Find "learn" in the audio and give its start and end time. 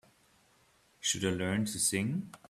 1.29-1.65